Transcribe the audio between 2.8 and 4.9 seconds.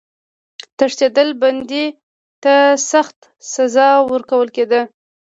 سخته سزا ورکول کېده.